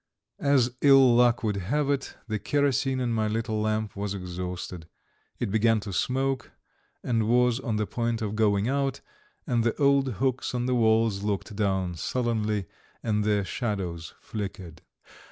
As 0.39 0.75
ill 0.81 1.13
luck 1.15 1.43
would 1.43 1.57
have 1.57 1.87
it, 1.91 2.15
the 2.27 2.39
kerosene 2.39 2.99
in 2.99 3.13
my 3.13 3.27
little 3.27 3.61
lamp 3.61 3.95
was 3.95 4.15
exhausted; 4.15 4.87
it 5.37 5.51
began 5.51 5.79
to 5.81 5.93
smoke, 5.93 6.49
and 7.03 7.27
was 7.27 7.59
on 7.59 7.75
the 7.75 7.85
point 7.85 8.19
of 8.19 8.35
going 8.35 8.67
out, 8.67 9.01
and 9.45 9.63
the 9.63 9.75
old 9.77 10.13
hooks 10.13 10.55
on 10.55 10.65
the 10.65 10.73
walls 10.73 11.21
looked 11.21 11.55
down 11.55 11.93
sullenly, 11.93 12.65
and 13.03 13.23
their 13.23 13.45
shadows 13.45 14.15
flickered. 14.19 14.81